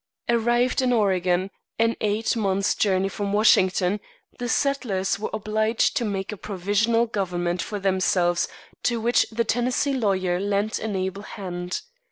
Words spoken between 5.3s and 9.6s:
obliged to make a provisional government for themselves, to which the